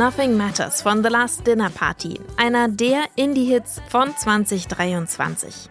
[0.00, 5.68] Nothing Matters von The Last Dinner Party, einer der Indie-Hits von 2023.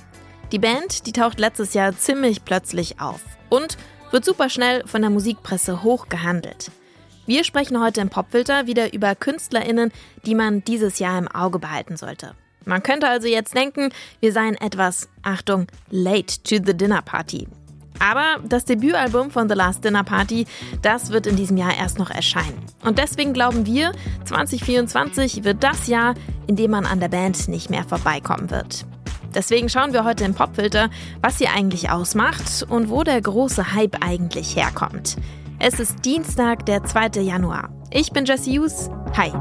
[0.51, 3.75] Die Band, die taucht letztes Jahr ziemlich plötzlich auf und
[4.11, 6.69] wird super schnell von der Musikpresse hoch gehandelt.
[7.25, 9.91] Wir sprechen heute im Popfilter wieder über KünstlerInnen,
[10.27, 12.35] die man dieses Jahr im Auge behalten sollte.
[12.65, 13.89] Man könnte also jetzt denken,
[14.19, 17.47] wir seien etwas, Achtung, late to the dinner party.
[17.99, 20.45] Aber das Debütalbum von The Last Dinner Party,
[20.81, 22.59] das wird in diesem Jahr erst noch erscheinen.
[22.83, 23.91] Und deswegen glauben wir,
[24.25, 26.13] 2024 wird das Jahr,
[26.47, 28.85] in dem man an der Band nicht mehr vorbeikommen wird.
[29.33, 30.89] Deswegen schauen wir heute im Popfilter,
[31.21, 35.17] was sie eigentlich ausmacht und wo der große Hype eigentlich herkommt.
[35.59, 37.21] Es ist Dienstag, der 2.
[37.21, 37.69] Januar.
[37.91, 38.89] Ich bin Jesse Hughes.
[39.17, 39.31] Hi.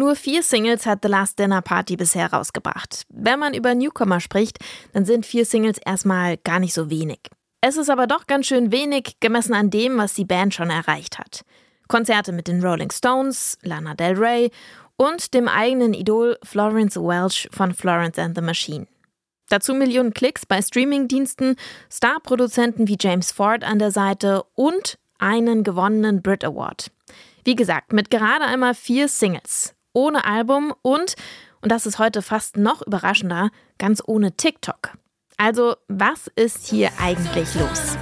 [0.00, 3.04] Nur vier Singles hat The Last Dinner Party bisher rausgebracht.
[3.10, 4.56] Wenn man über Newcomer spricht,
[4.94, 7.18] dann sind vier Singles erstmal gar nicht so wenig.
[7.60, 11.18] Es ist aber doch ganz schön wenig gemessen an dem, was die Band schon erreicht
[11.18, 11.42] hat.
[11.86, 14.50] Konzerte mit den Rolling Stones, Lana Del Rey
[14.96, 18.86] und dem eigenen Idol Florence Welch von Florence and the Machine.
[19.50, 21.56] Dazu Millionen Klicks bei Streamingdiensten,
[21.92, 26.90] Starproduzenten wie James Ford an der Seite und einen gewonnenen Brit Award.
[27.44, 31.14] Wie gesagt, mit gerade einmal vier Singles ohne Album und,
[31.60, 34.92] und das ist heute fast noch überraschender, ganz ohne TikTok.
[35.36, 37.96] Also, was ist hier eigentlich los?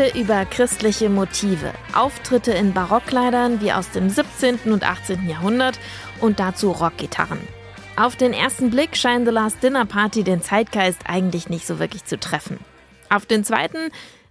[0.00, 4.72] Texte über christliche Motive, Auftritte in Barockkleidern wie aus dem 17.
[4.72, 5.28] und 18.
[5.28, 5.78] Jahrhundert
[6.20, 7.40] und dazu Rockgitarren.
[7.96, 12.04] Auf den ersten Blick scheint The Last Dinner Party den Zeitgeist eigentlich nicht so wirklich
[12.06, 12.58] zu treffen.
[13.10, 13.90] Auf den zweiten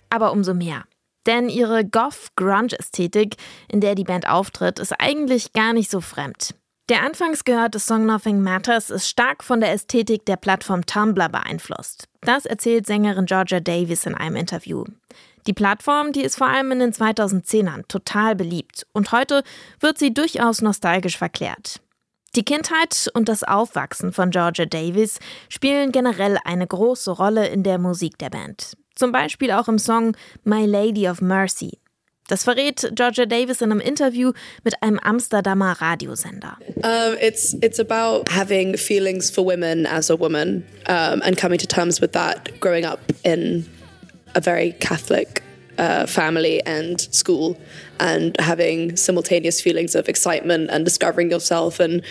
[0.10, 0.86] aber umso mehr.
[1.28, 3.36] Denn ihre Goth-Grunge-Ästhetik,
[3.68, 6.56] in der die Band auftritt, ist eigentlich gar nicht so fremd.
[6.90, 12.08] Der anfangs gehörte Song Nothing Matters ist stark von der Ästhetik der Plattform Tumblr beeinflusst.
[12.22, 14.86] Das erzählt Sängerin Georgia Davis in einem Interview.
[15.48, 19.44] Die Plattform, die ist vor allem in den 2010ern total beliebt und heute
[19.80, 21.82] wird sie durchaus nostalgisch verklärt.
[22.36, 27.80] Die Kindheit und das Aufwachsen von Georgia Davis spielen generell eine große Rolle in der
[27.80, 28.78] Musik der Band.
[28.96, 31.80] Zum Beispiel auch im Song My Lady of Mercy.
[32.28, 34.34] Das verrät Georgia Davis in einem Interview
[34.64, 36.58] mit einem Amsterdamer Radiosender.
[36.76, 41.66] Um, it's it's about having feelings for women as a woman um, and coming to
[41.66, 43.66] terms with that growing up in
[44.36, 45.44] a very Catholic
[45.78, 47.58] uh, family and school
[48.00, 52.02] and having simultaneous feelings of excitement and discovering yourself and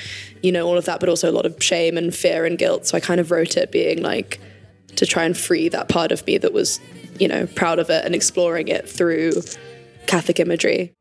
[0.43, 2.87] you know all of that but also a lot of shame and fear and guilt.
[2.87, 4.41] So i kind of wrote it being like
[4.97, 6.81] to try and free that part of me that was
[7.21, 9.33] you know proud of it and exploring it through
[10.07, 10.95] catholic imagery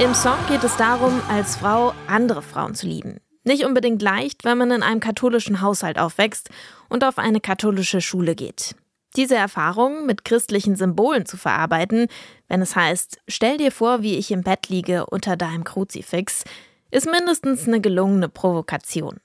[0.00, 3.16] Im Song geht es darum, als Frau andere Frauen zu lieben.
[3.42, 6.50] Nicht unbedingt leicht, wenn man in einem katholischen Haushalt aufwächst
[6.88, 8.76] und auf eine katholische Schule geht.
[9.16, 12.06] Diese Erfahrung mit christlichen Symbolen zu verarbeiten,
[12.46, 16.44] wenn es heißt, stell dir vor, wie ich im Bett liege unter deinem Kruzifix,
[16.92, 19.16] ist mindestens eine gelungene Provokation.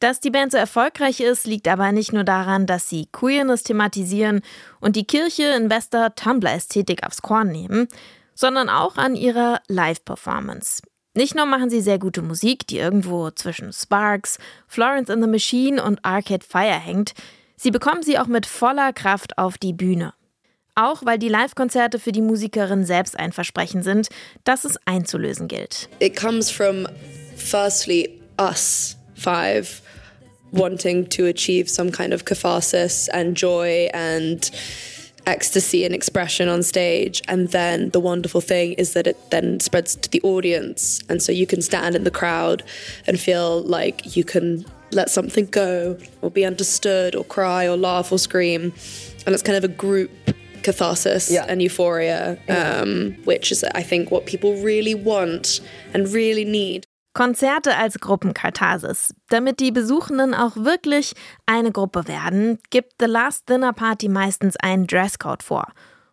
[0.00, 4.40] Dass die Band so erfolgreich ist, liegt aber nicht nur daran, dass sie Queerness thematisieren
[4.80, 7.88] und die Kirche in bester Tumblr-Ästhetik aufs Korn nehmen,
[8.38, 10.80] sondern auch an ihrer Live-Performance.
[11.14, 14.38] Nicht nur machen sie sehr gute Musik, die irgendwo zwischen Sparks,
[14.68, 17.14] Florence and the Machine und Arcade Fire hängt,
[17.56, 20.14] sie bekommen sie auch mit voller Kraft auf die Bühne.
[20.76, 24.08] Auch weil die Live-Konzerte für die Musikerin selbst ein Versprechen sind,
[24.44, 25.88] das es einzulösen gilt.
[25.98, 26.86] It comes from
[27.34, 29.82] firstly us five
[30.52, 34.52] wanting to achieve some kind of catharsis and joy and
[35.28, 37.22] ecstasy and expression on stage.
[37.28, 41.02] And then the wonderful thing is that it then spreads to the audience.
[41.08, 42.64] And so you can stand in the crowd
[43.06, 48.10] and feel like you can let something go or be understood or cry or laugh
[48.10, 48.72] or scream.
[49.26, 50.10] And it's kind of a group
[50.62, 51.44] catharsis yeah.
[51.46, 55.60] and euphoria, um, which is, I think, what people really want
[55.92, 56.87] and really need.
[57.18, 59.12] Konzerte als Gruppenkatharsis.
[59.28, 61.14] Damit die Besuchenden auch wirklich
[61.46, 65.66] eine Gruppe werden, gibt The Last Dinner Party meistens einen Dresscode vor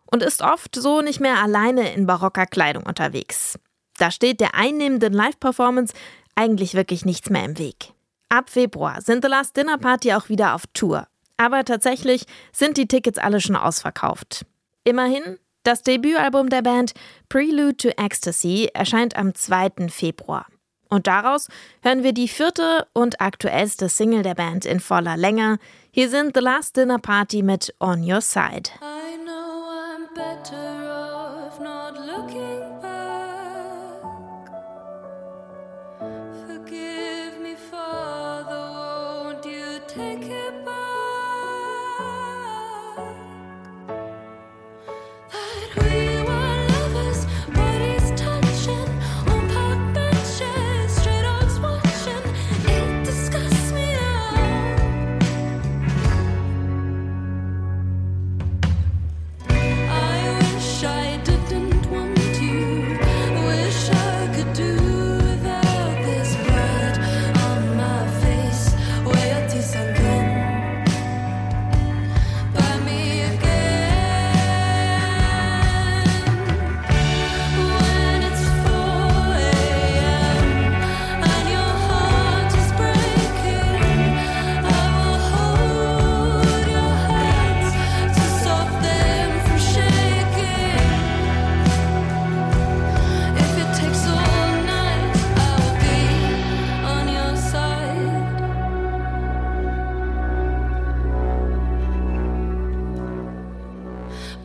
[0.07, 3.59] und ist oft so nicht mehr alleine in barocker Kleidung unterwegs.
[3.99, 5.93] Da steht der einnehmenden Live-Performance
[6.33, 7.93] eigentlich wirklich nichts mehr im Weg.
[8.29, 11.05] Ab Februar sind The Last Dinner Party auch wieder auf Tour.
[11.37, 14.47] Aber tatsächlich sind die Tickets alle schon ausverkauft.
[14.83, 16.93] Immerhin, das Debütalbum der Band
[17.29, 19.89] Prelude to Ecstasy erscheint am 2.
[19.89, 20.47] Februar.
[20.95, 21.49] Und daraus
[21.81, 25.59] hören wir die vierte und aktuellste Single der Band in voller Länge.
[25.91, 28.69] Hier sind The Last Dinner Party mit On Your Side.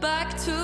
[0.01, 0.60] back to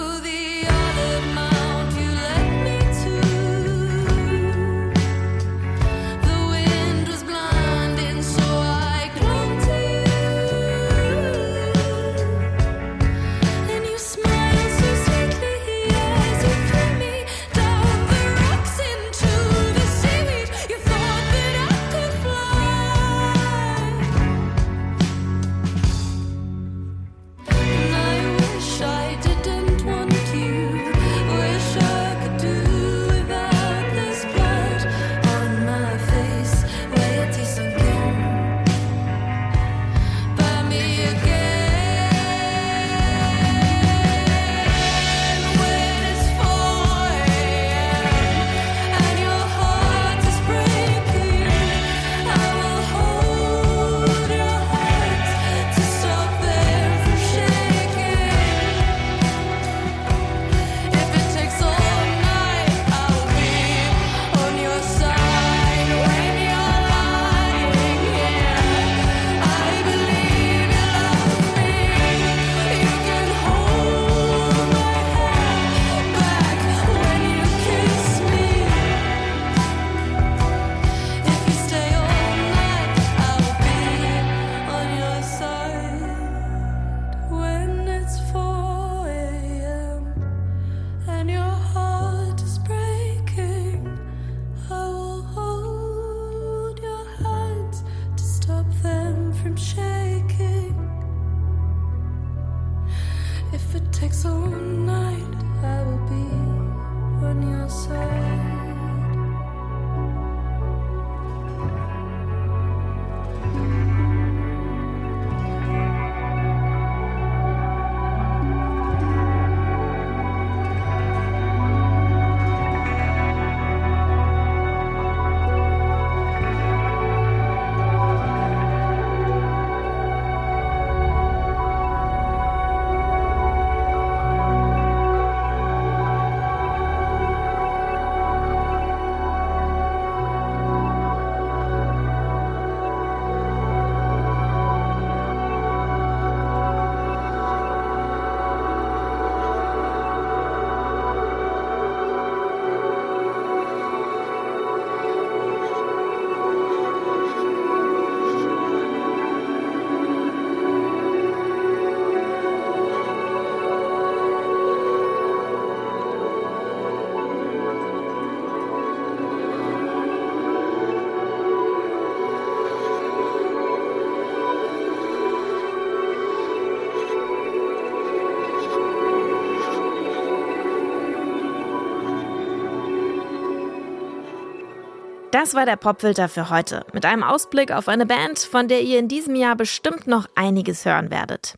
[185.38, 188.98] Das war der Popfilter für heute, mit einem Ausblick auf eine Band, von der ihr
[188.98, 191.56] in diesem Jahr bestimmt noch einiges hören werdet.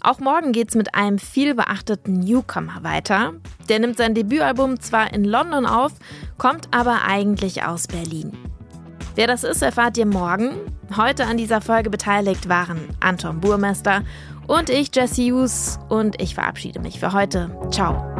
[0.00, 3.34] Auch morgen geht's mit einem viel beachteten Newcomer weiter.
[3.68, 5.92] Der nimmt sein Debütalbum zwar in London auf,
[6.38, 8.32] kommt aber eigentlich aus Berlin.
[9.16, 10.56] Wer das ist, erfahrt ihr morgen.
[10.96, 14.02] Heute an dieser Folge beteiligt waren Anton Burmester
[14.46, 15.78] und ich, Jesse Hughes.
[15.90, 17.54] Und ich verabschiede mich für heute.
[17.70, 18.19] Ciao.